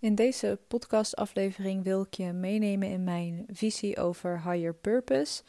[0.00, 5.42] In deze podcastaflevering wil ik je meenemen in mijn visie over higher purpose.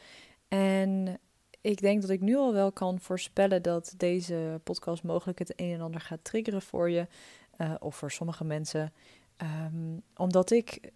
[0.48, 1.18] En
[1.60, 5.72] ik denk dat ik nu al wel kan voorspellen dat deze podcast mogelijk het een
[5.72, 7.06] en ander gaat triggeren voor je,
[7.58, 8.92] uh, of voor sommige mensen.
[9.66, 10.90] Um, omdat ik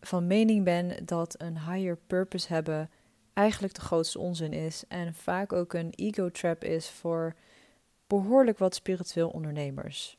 [0.00, 2.90] van mening ben dat een higher purpose hebben
[3.32, 4.84] eigenlijk de grootste onzin is.
[4.88, 7.34] En vaak ook een ego trap is voor
[8.06, 10.16] behoorlijk wat spiritueel ondernemers.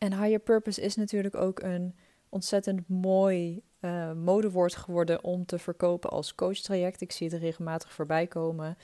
[0.00, 1.94] En higher purpose is natuurlijk ook een
[2.28, 7.00] ontzettend mooi uh, modewoord geworden om te verkopen als coachtraject.
[7.00, 8.78] Ik zie het regelmatig voorbij komen.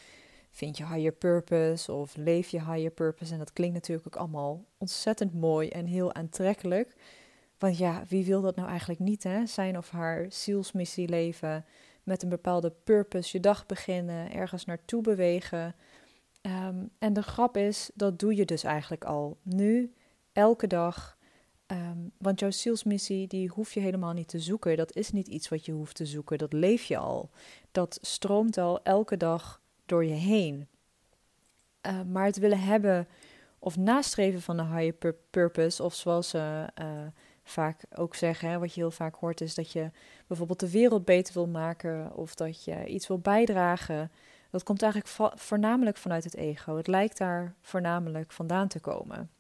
[0.51, 3.33] Vind je higher purpose of leef je higher purpose?
[3.33, 6.97] En dat klinkt natuurlijk ook allemaal ontzettend mooi en heel aantrekkelijk.
[7.59, 9.47] Want ja, wie wil dat nou eigenlijk niet, hè?
[9.47, 11.65] Zijn of haar zielsmissie leven,
[12.03, 15.75] met een bepaalde purpose je dag beginnen, ergens naartoe bewegen.
[16.41, 19.93] Ehm, en de grap is, dat doe je dus eigenlijk al nu,
[20.37, 21.17] elke dag.
[21.67, 24.77] Ehm, want jouw zielsmissie, die hoef je helemaal niet te zoeken.
[24.77, 26.39] Dat is niet iets wat je hoeft te zoeken.
[26.39, 27.31] Dat leef je al.
[27.73, 30.69] Dat stroomt al elke dag door je heen.
[31.87, 33.09] Uh, maar het willen hebben
[33.59, 36.87] of nastreven van een higher purpose, of zoals ze uh,
[37.43, 39.91] vaak ook zeggen, wat je heel vaak hoort, is dat je
[40.27, 44.11] bijvoorbeeld de wereld beter wil maken of dat je iets wil bijdragen.
[44.51, 46.77] Dat komt eigenlijk voornamelijk vanuit het ego.
[46.77, 49.31] Het lijkt daar voornamelijk vandaan te komen.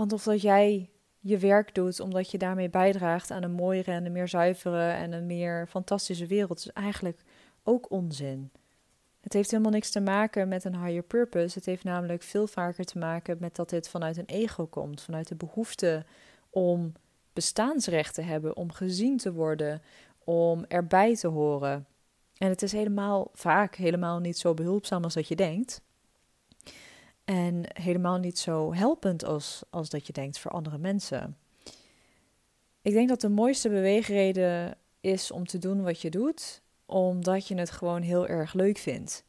[0.00, 4.06] Want of dat jij je werk doet omdat je daarmee bijdraagt aan een mooiere en
[4.06, 7.22] een meer zuivere en een meer fantastische wereld, is eigenlijk
[7.62, 8.50] ook onzin.
[9.20, 11.58] Het heeft helemaal niks te maken met een higher purpose.
[11.58, 15.28] Het heeft namelijk veel vaker te maken met dat dit vanuit een ego komt, vanuit
[15.28, 16.04] de behoefte
[16.50, 16.92] om
[17.32, 19.82] bestaansrecht te hebben, om gezien te worden,
[20.24, 21.86] om erbij te horen.
[22.36, 25.82] En het is helemaal vaak helemaal niet zo behulpzaam als dat je denkt.
[27.30, 31.36] En helemaal niet zo helpend als, als dat je denkt voor andere mensen.
[32.82, 37.54] Ik denk dat de mooiste beweegreden is om te doen wat je doet, omdat je
[37.54, 39.24] het gewoon heel erg leuk vindt.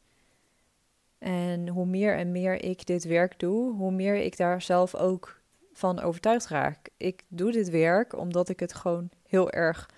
[1.18, 5.42] En hoe meer en meer ik dit werk doe, hoe meer ik daar zelf ook
[5.74, 6.90] van overtuigd raak.
[6.98, 9.90] Ik doe dit werk omdat ik het gewoon heel erg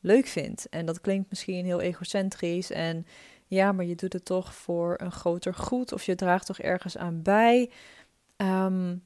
[0.00, 0.68] leuk vind.
[0.68, 3.06] En dat klinkt misschien heel egocentrisch en
[3.54, 6.96] ja, maar je doet het toch voor een groter goed of je draagt toch ergens
[6.96, 7.70] aan bij.
[8.36, 8.96] Ehm,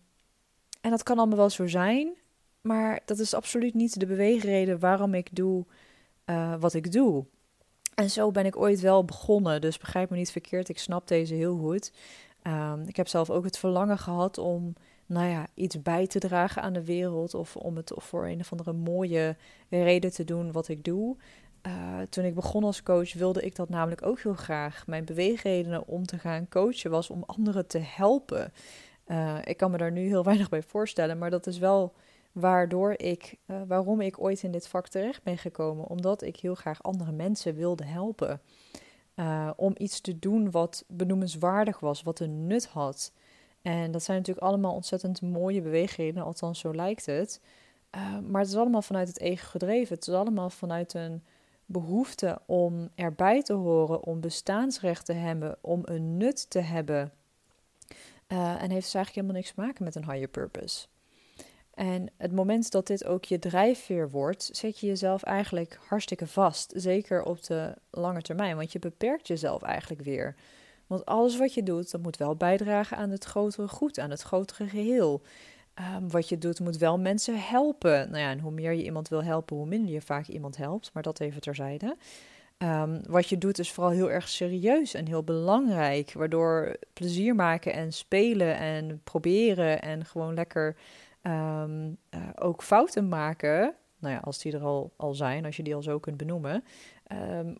[0.80, 2.14] en dat kan allemaal wel zo zijn,
[2.60, 5.64] maar dat is absoluut niet de beweegreden waarom ik doe
[6.26, 7.24] uh, wat ik doe.
[7.94, 11.34] En zo ben ik ooit wel begonnen, dus begrijp me niet verkeerd, ik snap deze
[11.34, 11.92] heel goed.
[12.42, 14.74] Um, ik heb zelf ook het verlangen gehad om
[15.06, 18.50] nou ja, iets bij te dragen aan de wereld of om het voor een of
[18.50, 19.36] andere mooie
[19.68, 21.16] reden te doen wat ik doe.
[21.66, 24.86] Uh, toen ik begon als coach wilde ik dat namelijk ook heel graag.
[24.86, 28.52] Mijn beweegredenen om te gaan coachen was om anderen te helpen.
[29.06, 31.94] Uh, ik kan me daar nu heel weinig bij voorstellen, maar dat is wel
[32.32, 35.86] waardoor ik, uh, waarom ik ooit in dit vak terecht ben gekomen.
[35.86, 38.40] Omdat ik heel graag andere mensen wilde helpen.
[39.56, 43.12] om iets te doen wat benoemenswaardig was, wat een nut had.
[43.62, 47.40] En dat zijn natuurlijk allemaal ontzettend mooie beweegredenen, althans zo lijkt het.
[48.28, 49.94] maar het is allemaal vanuit het ego gedreven.
[49.94, 51.22] Het is allemaal vanuit een
[51.66, 57.12] behoefte om erbij te horen, om bestaansrecht te hebben, om een nut te hebben.
[58.28, 60.86] Uh, en heeft dus eigenlijk helemaal niks te maken met een higher purpose.
[61.74, 66.72] En het moment dat dit ook je drijfveer wordt, zet je jezelf eigenlijk hartstikke vast.
[66.76, 70.34] Zeker op de lange termijn, want je beperkt jezelf eigenlijk weer.
[70.86, 74.22] Want alles wat je doet, dat moet wel bijdragen aan het grotere goed, aan het
[74.22, 75.22] grotere geheel.
[75.80, 78.10] Um, wat je doet moet wel mensen helpen.
[78.10, 80.90] Nou ja, en hoe meer je iemand wil helpen, hoe minder je vaak iemand helpt.
[80.92, 81.96] Maar dat even terzijde.
[82.58, 86.12] Um, wat je doet is vooral heel erg serieus en heel belangrijk.
[86.12, 90.76] Waardoor plezier maken en spelen en proberen en gewoon lekker
[91.22, 93.74] um, uh, ook fouten maken.
[93.98, 96.64] Nou ja, als die er al, al zijn, als je die al zo kunt benoemen,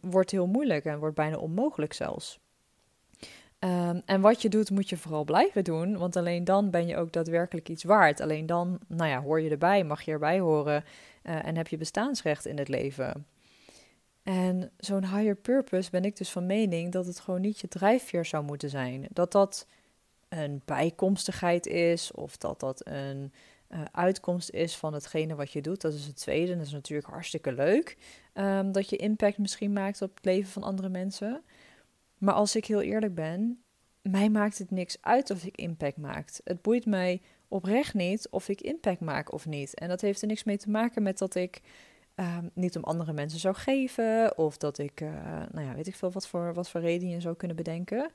[0.01, 2.39] wordt heel moeilijk en wordt bijna onmogelijk zelfs.
[3.59, 6.97] Um, en wat je doet, moet je vooral blijven doen, want alleen dan ben je
[6.97, 8.21] ook daadwerkelijk iets waard.
[8.21, 10.85] Alleen dan, nou ja, hoor je erbij, mag je erbij horen
[11.23, 13.27] uh, en heb je bestaansrecht in het leven.
[14.23, 18.25] En zo'n higher purpose ben ik dus van mening dat het gewoon niet je drijfveer
[18.25, 19.07] zou moeten zijn.
[19.13, 19.67] Dat dat
[20.29, 23.33] een bijkomstigheid is of dat dat een
[23.71, 25.81] uh, uitkomst is van hetgene wat je doet.
[25.81, 26.57] Dat is het tweede.
[26.57, 27.97] Dat is natuurlijk hartstikke leuk.
[28.35, 31.43] Um, dat je impact misschien maakt op het leven van andere mensen.
[32.19, 33.63] Maar als ik heel eerlijk ben,
[34.03, 36.29] mij maakt het niks uit of ik impact maak.
[36.45, 39.75] Het boeit mij oprecht niet of ik impact maak of niet.
[39.75, 41.61] En dat heeft er niks mee te maken met dat ik
[42.17, 44.39] uh, niet om andere mensen zou geven.
[44.39, 45.11] Of dat ik, uh,
[45.53, 48.11] nou ja, weet ik veel wat voor, wat voor reden je zou kunnen bedenken.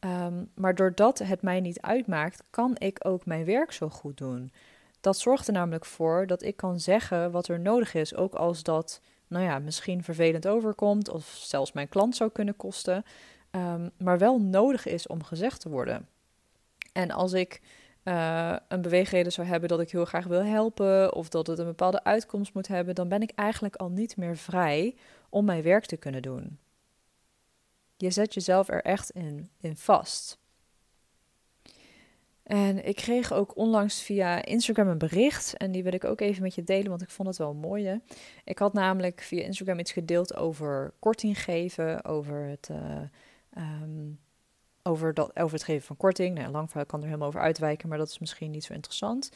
[0.00, 4.52] Um, maar doordat het mij niet uitmaakt, kan ik ook mijn werk zo goed doen.
[5.00, 8.62] Dat zorgt er namelijk voor dat ik kan zeggen wat er nodig is, ook als
[8.62, 13.04] dat, nou ja, misschien vervelend overkomt of zelfs mijn klant zou kunnen kosten,
[13.54, 16.08] um, maar wel nodig is om gezegd te worden.
[16.92, 17.60] En als ik
[18.04, 21.64] uh, een beweegreden zou hebben dat ik heel graag wil helpen of dat het een
[21.64, 24.96] bepaalde uitkomst moet hebben, dan ben ik eigenlijk al niet meer vrij
[25.28, 26.58] om mijn werk te kunnen doen.
[27.96, 30.38] Je zet jezelf er echt in, in vast.
[32.42, 35.56] En ik kreeg ook onlangs via Instagram een bericht.
[35.56, 38.00] En die wil ik ook even met je delen, want ik vond het wel mooi.
[38.44, 43.00] Ik had namelijk via Instagram iets gedeeld over korting geven, over het, uh,
[43.58, 44.20] um,
[44.82, 46.38] over dat, over het geven van korting.
[46.38, 49.30] Nou, lang kan er helemaal over uitwijken, maar dat is misschien niet zo interessant.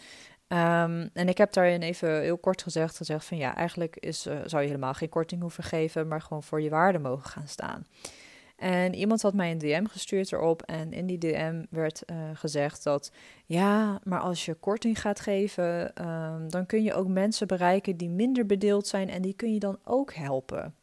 [0.48, 4.40] Um, en ik heb daarin even heel kort gezegd, gezegd van ja, eigenlijk is, uh,
[4.44, 7.86] zou je helemaal geen korting hoeven geven, maar gewoon voor je waarde mogen gaan staan.
[8.56, 10.62] En iemand had mij een DM gestuurd erop.
[10.62, 13.12] En in die DM werd uh, gezegd dat
[13.46, 18.08] ja, maar als je korting gaat geven, um, dan kun je ook mensen bereiken die
[18.08, 19.10] minder bedeeld zijn.
[19.10, 20.74] En die kun je dan ook helpen.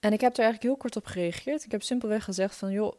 [0.00, 1.64] En ik heb er eigenlijk heel kort op gereageerd.
[1.64, 2.92] Ik heb simpelweg gezegd van joh,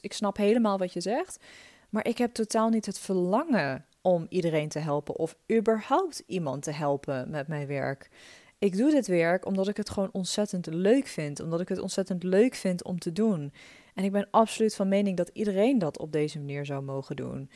[0.00, 1.44] ik snap helemaal wat je zegt.
[1.90, 6.70] Maar ik heb totaal niet het verlangen om iedereen te helpen of überhaupt iemand te
[6.70, 8.10] helpen met mijn werk.
[8.58, 11.40] Ik doe dit werk omdat ik het gewoon ontzettend leuk vind.
[11.40, 13.52] Omdat ik het ontzettend leuk vind om te doen.
[13.94, 17.50] En ik ben absoluut van mening dat iedereen dat op deze manier zou mogen doen.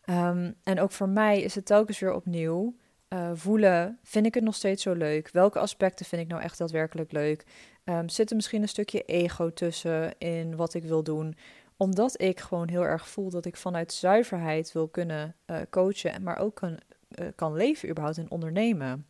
[0.00, 2.74] Ehm, en ook voor mij is het telkens weer opnieuw
[3.08, 5.30] uh, voelen: vind ik het nog steeds zo leuk?
[5.30, 7.44] Welke aspecten vind ik nou echt daadwerkelijk leuk?
[7.84, 11.36] Um, zit er misschien een stukje ego tussen in wat ik wil doen?
[11.76, 16.38] Omdat ik gewoon heel erg voel dat ik vanuit zuiverheid wil kunnen uh, coachen, maar
[16.38, 16.78] ook kan,
[17.18, 19.06] uh, kan leven überhaupt en ondernemen.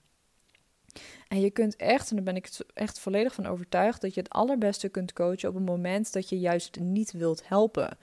[1.28, 4.30] En je kunt echt, en daar ben ik echt volledig van overtuigd, dat je het
[4.30, 7.98] allerbeste kunt coachen op een moment dat je juist niet wilt helpen.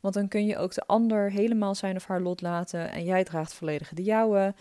[0.00, 3.24] Want dan kun je ook de ander helemaal zijn of haar lot laten en jij
[3.24, 4.54] draagt volledig de jouwe.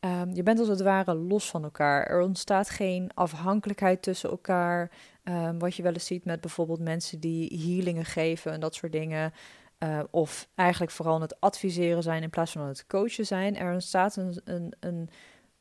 [0.00, 2.06] Um, je bent als het ware los van elkaar.
[2.06, 4.90] Er ontstaat geen afhankelijkheid tussen elkaar.
[5.24, 8.92] Um, wat je wel eens ziet met bijvoorbeeld mensen die healingen geven en dat soort
[8.92, 9.32] dingen.
[9.78, 13.56] Uh, of eigenlijk vooral het adviseren zijn in plaats van het coachen zijn.
[13.56, 15.10] Er ontstaat een, een, een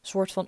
[0.01, 0.47] soort van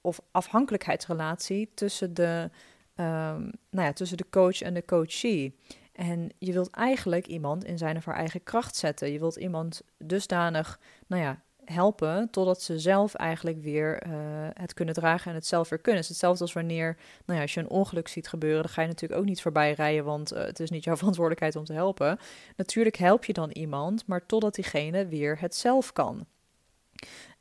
[0.00, 2.50] of afhankelijkheidsrelatie tussen de,
[2.96, 5.56] um, nou ja, tussen de coach en de coachee.
[5.92, 9.12] En je wilt eigenlijk iemand in zijn of haar eigen kracht zetten.
[9.12, 14.12] Je wilt iemand dusdanig, nou ja, helpen totdat ze zelf eigenlijk weer uh,
[14.54, 16.00] het kunnen dragen en het zelf weer kunnen.
[16.00, 18.82] Het is hetzelfde als wanneer, nou ja, als je een ongeluk ziet gebeuren, dan ga
[18.82, 21.72] je natuurlijk ook niet voorbij rijden, want uh, het is niet jouw verantwoordelijkheid om te
[21.72, 22.18] helpen.
[22.56, 26.26] Natuurlijk help je dan iemand, maar totdat diegene weer het zelf kan.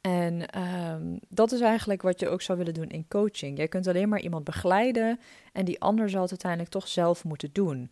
[0.01, 3.57] En um, dat is eigenlijk wat je ook zou willen doen in coaching.
[3.57, 5.19] Jij kunt alleen maar iemand begeleiden
[5.53, 7.91] en die ander zal het uiteindelijk toch zelf moeten doen.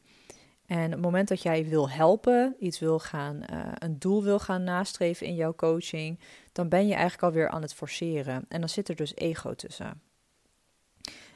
[0.68, 4.64] En het moment dat jij wil helpen, iets wil gaan, uh, een doel wil gaan
[4.64, 6.20] nastreven in jouw coaching,
[6.52, 8.46] dan ben je eigenlijk alweer aan het forceren.
[8.48, 10.02] En dan zit er dus ego tussen.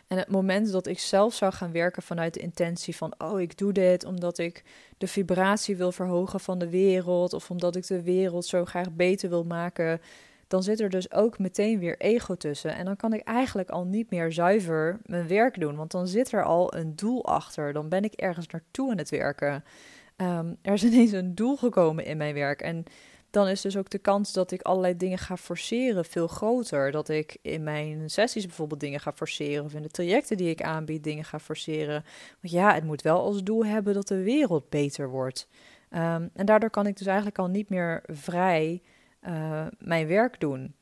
[0.07, 3.57] En het moment dat ik zelf zou gaan werken vanuit de intentie van, oh, ik
[3.57, 4.63] doe dit omdat ik
[4.97, 9.29] de vibratie wil verhogen van de wereld, of omdat ik de wereld zo graag beter
[9.29, 10.01] wil maken,
[10.51, 12.75] dan zit er dus ook meteen weer ego tussen.
[12.75, 16.31] En dan kan ik eigenlijk al niet meer zuiver mijn werk doen, want dan zit
[16.31, 17.73] er al een doel achter.
[17.73, 19.63] Dan ben ik ergens naartoe aan het werken.
[20.17, 22.61] Um, er is ineens een doel gekomen in mijn werk.
[22.61, 22.83] En
[23.29, 26.91] dan is dus ook de kans dat ik allerlei dingen ga forceren veel groter.
[26.91, 29.65] Dat ik in mijn sessies bijvoorbeeld dingen ga forceren.
[29.65, 32.03] Of in de trajecten die ik aanbied dingen ga forceren.
[32.41, 35.47] Want ja, het moet wel als doel hebben dat de wereld beter wordt.
[35.93, 38.81] Um, en daardoor kan ik dus eigenlijk al niet meer vrij
[39.27, 40.75] uh, mijn werk doen.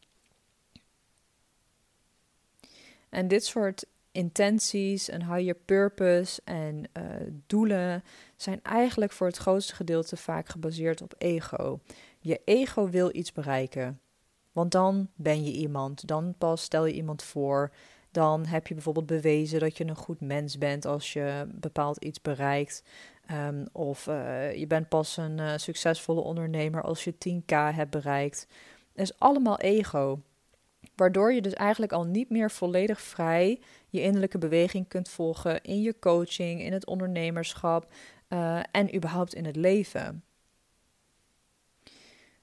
[3.10, 7.04] En dit soort intenties en higher purpose en uh,
[7.48, 8.04] doelen
[8.36, 11.80] zijn eigenlijk voor het grootste gedeelte vaak gebaseerd op ego.
[12.20, 14.00] Je ego wil iets bereiken.
[14.52, 17.72] Want dan ben je iemand, dan pas stel je iemand voor,
[18.12, 22.22] dan heb je bijvoorbeeld bewezen dat je een goed mens bent als je bepaald iets
[22.22, 22.84] bereikt.
[23.32, 28.48] Um, of uh, je bent pas een uh, succesvolle ondernemer als je 10k hebt bereikt.
[28.94, 30.22] Dat is allemaal ego.
[30.96, 33.60] Waardoor je dus eigenlijk al niet meer volledig vrij
[33.90, 37.94] je innerlijke beweging kunt volgen in je coaching, in het ondernemerschap
[38.30, 40.24] uh, en überhaupt in het leven.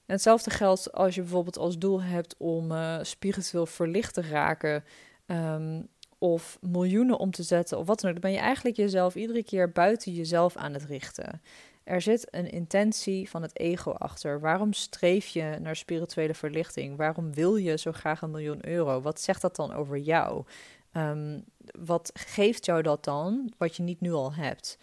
[0.07, 4.85] En hetzelfde geldt als je bijvoorbeeld als doel hebt om spiritueel verlicht te raken.
[5.26, 9.14] Um, of miljoenen om te zetten of wat dan ook, dan ben je eigenlijk jezelf
[9.14, 11.40] iedere keer buiten jezelf aan het richten.
[11.85, 14.40] Er zit een intentie van het ego achter.
[14.40, 16.96] Waarom streef je naar spirituele verlichting?
[16.96, 19.00] Waarom wil je zo graag een miljoen euro?
[19.00, 20.44] Wat zegt dat dan over jou?
[20.92, 21.44] Um,
[21.78, 24.78] wat geeft jou dat dan, wat je niet nu al hebt?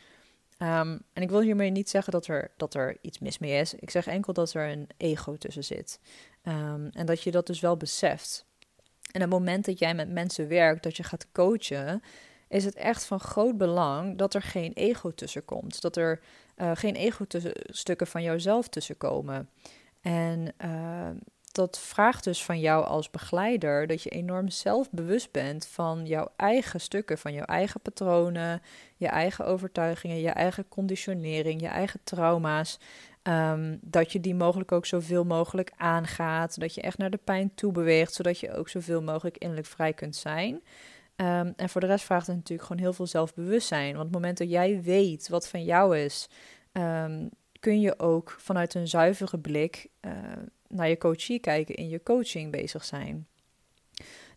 [0.60, 3.74] Um, en ik wil hiermee niet zeggen dat er, dat er iets mis mee is.
[3.74, 6.00] Ik zeg enkel dat er een ego tussen zit.
[6.42, 8.46] Ehm, en dat je dat dus wel beseft.
[9.14, 12.02] En het moment dat jij met mensen werkt, dat je gaat coachen,
[12.48, 15.82] is het echt van groot belang dat er geen ego tussen komt.
[15.82, 16.20] Dat er
[16.58, 19.50] uh, geen ego-stukken van jouzelf tussenkomen.
[20.02, 21.10] En uh,
[21.52, 26.82] dat vraagt dus van jou als begeleider dat je enorm zelfbewust bent van jouw eigen
[26.82, 28.62] stukken, van jouw eigen patronen,
[28.96, 32.80] je eigen overtuigingen, je eigen conditionering, je eigen trauma's.
[33.28, 36.60] Um, dat je die mogelijk ook zoveel mogelijk aangaat.
[36.60, 39.94] Dat je echt naar de pijn toe beweegt, zodat je ook zoveel mogelijk innerlijk vrij
[39.94, 40.54] kunt zijn.
[41.16, 43.96] Um, en voor de rest vraagt het natuurlijk gewoon heel veel zelfbewustzijn.
[43.96, 46.30] Want op het moment dat jij weet wat van jou is,
[46.72, 50.12] um, kun je ook vanuit een zuivere blik uh,
[50.68, 53.28] naar je coachie kijken, in je coaching bezig zijn.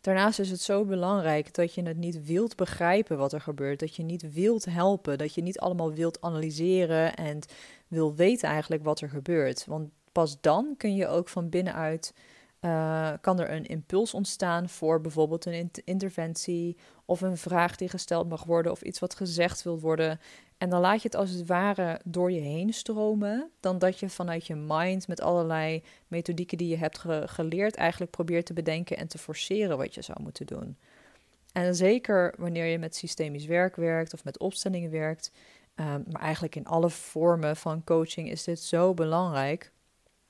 [0.01, 3.97] Daarnaast is het zo belangrijk dat je het niet wilt begrijpen wat er gebeurt, dat
[3.97, 7.41] je niet wilt helpen, dat je niet allemaal wilt analyseren en
[7.89, 9.65] wil weten eigenlijk wat er gebeurt.
[9.67, 12.15] Want pas dan kun je ook van binnenuit
[12.61, 18.29] uh, kan er een impuls ontstaan voor bijvoorbeeld een interventie of een vraag die gesteld
[18.29, 20.21] mag worden of iets wat gezegd wil worden.
[20.59, 24.09] En dan laat je het als het ware door je heen stromen, dan dat je
[24.09, 29.09] vanuit je mind met allerlei methodieken die je hebt geleerd eigenlijk probeert te bedenken en
[29.09, 30.77] te forceren wat je zou moeten doen.
[31.53, 35.33] En zeker wanneer je met systemisch werk werkt of met opstellingen werkt,
[35.77, 39.73] um, maar eigenlijk in alle vormen van coaching is dit zo belangrijk.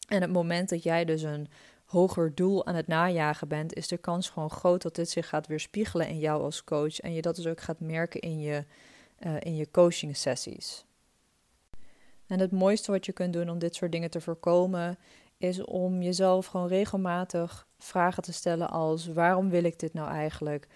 [0.08, 1.48] En het moment dat jij dus een
[1.84, 5.46] hoger doel aan het najagen bent, is de kans gewoon groot dat dit zich gaat
[5.46, 8.64] weerspiegelen in jou als coach en je dat dus ook gaat merken in je
[9.20, 10.84] uh, in je coaching sessies.
[12.26, 14.98] En het mooiste wat je kunt doen om dit soort dingen te voorkomen,
[15.38, 20.66] is om jezelf gewoon regelmatig vragen te stellen als waarom wil ik dit nou eigenlijk?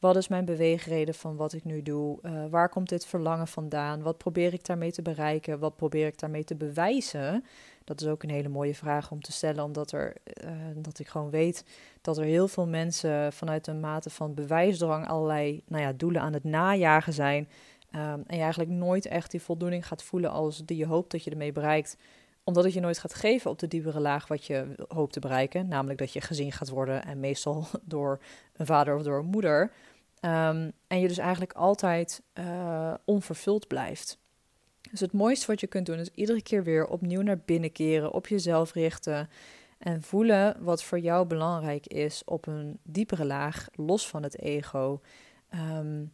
[0.00, 2.18] Wat is mijn beweegreden van wat ik nu doe?
[2.22, 4.02] Uh, waar komt dit verlangen vandaan?
[4.02, 5.58] Wat probeer ik daarmee te bereiken?
[5.58, 7.44] Wat probeer ik daarmee te bewijzen?
[7.84, 11.08] Dat is ook een hele mooie vraag om te stellen, omdat er, uh, dat ik
[11.08, 11.64] gewoon weet
[12.00, 16.32] dat er heel veel mensen vanuit een mate van bewijsdrang allerlei nou ja, doelen aan
[16.32, 17.48] het najagen zijn.
[17.94, 21.24] Um, en je eigenlijk nooit echt die voldoening gaat voelen als die je hoopt dat
[21.24, 21.96] je ermee bereikt.
[22.44, 25.68] Omdat het je nooit gaat geven op de diepere laag wat je hoopt te bereiken.
[25.68, 28.20] Namelijk dat je gezien gaat worden en meestal door
[28.56, 29.72] een vader of door een moeder.
[30.20, 34.18] Um, en je dus eigenlijk altijd uh, onvervuld blijft.
[34.90, 38.12] Dus het mooiste wat je kunt doen is iedere keer weer opnieuw naar binnen keren,
[38.12, 39.30] op jezelf richten.
[39.78, 45.00] En voelen wat voor jou belangrijk is op een diepere laag, los van het ego.
[45.54, 46.12] Um,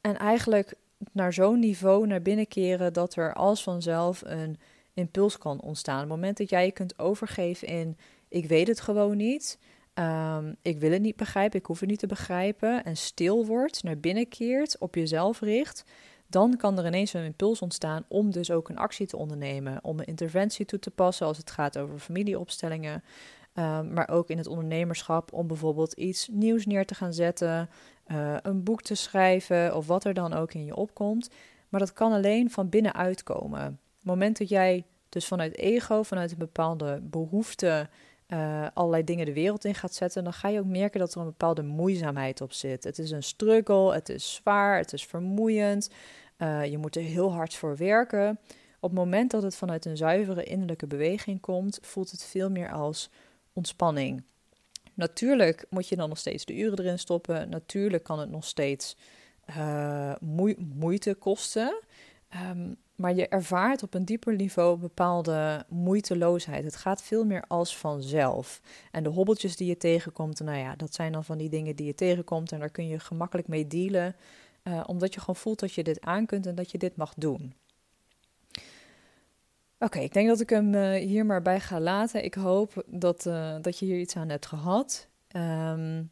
[0.00, 0.74] en eigenlijk
[1.12, 4.58] naar zo'n niveau naar binnen keren dat er als vanzelf een
[4.94, 5.94] impuls kan ontstaan.
[5.96, 7.96] Op het moment dat jij je kunt overgeven in
[8.28, 9.58] ik weet het gewoon niet.
[9.94, 12.84] Um, ik wil het niet begrijpen, ik hoef het niet te begrijpen.
[12.84, 15.84] En stil wordt, naar binnen keert, op jezelf richt.
[16.26, 19.84] Dan kan er ineens een impuls ontstaan om dus ook een actie te ondernemen.
[19.84, 23.02] Om een interventie toe te passen als het gaat over familieopstellingen.
[23.54, 27.68] Um, maar ook in het ondernemerschap om bijvoorbeeld iets nieuws neer te gaan zetten.
[28.12, 31.30] Uh, een boek te schrijven of wat er dan ook in je opkomt.
[31.68, 33.60] Maar dat kan alleen van binnenuit komen.
[33.62, 37.88] Het moment dat jij dus vanuit ego, vanuit een bepaalde behoefte,
[38.28, 41.20] uh, allerlei dingen de wereld in gaat zetten, dan ga je ook merken dat er
[41.20, 42.84] een bepaalde moeizaamheid op zit.
[42.84, 45.90] Het is een struggle, het is zwaar, het is vermoeiend.
[46.38, 48.38] Uh, je moet er heel hard voor werken.
[48.80, 52.72] Op het moment dat het vanuit een zuivere innerlijke beweging komt, voelt het veel meer
[52.72, 53.10] als
[53.52, 54.22] ontspanning.
[54.94, 57.48] Natuurlijk moet je dan nog steeds de uren erin stoppen.
[57.48, 58.96] Natuurlijk kan het nog steeds
[59.56, 60.14] uh,
[60.58, 61.82] moeite kosten.
[62.50, 66.64] Um, maar je ervaart op een dieper niveau bepaalde moeiteloosheid.
[66.64, 68.60] Het gaat veel meer als vanzelf.
[68.90, 71.86] En de hobbeltjes die je tegenkomt, nou ja, dat zijn dan van die dingen die
[71.86, 72.52] je tegenkomt.
[72.52, 74.16] En daar kun je gemakkelijk mee dealen.
[74.64, 77.14] Uh, omdat je gewoon voelt dat je dit aan kunt en dat je dit mag
[77.16, 77.54] doen.
[79.82, 82.24] Oké, ik denk dat ik hem uh, hier maar bij ga laten.
[82.24, 85.08] Ik hoop dat, uh, dat je hier iets aan hebt gehad.
[85.36, 86.10] Um,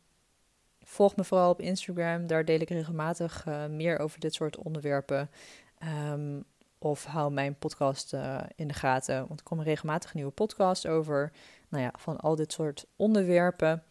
[0.81, 5.31] volg me vooral op Instagram, daar deel ik regelmatig uh, meer over dit soort onderwerpen.
[6.09, 6.45] Um,
[6.79, 8.13] of hou mijn podcast
[8.55, 11.33] in de gaten, want er komen regelmatig nieuwe podcasts over.
[11.69, 13.83] Nou ja, van al dit soort onderwerpen.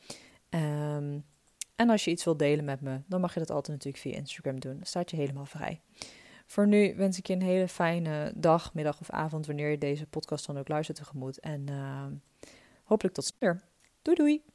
[0.49, 1.25] Um,
[1.75, 4.15] en als je iets wilt delen met me, dan mag je dat altijd natuurlijk via
[4.15, 4.75] Instagram doen.
[4.75, 5.81] Dan staat je helemaal vrij.
[6.49, 10.07] Voor nu wens ik je een hele fijne dag, middag of avond, wanneer je deze
[10.07, 11.39] podcast dan ook luistert tegemoet.
[11.39, 12.05] En uh,
[12.83, 13.55] hopelijk tot snel.
[14.01, 14.48] Doei doei!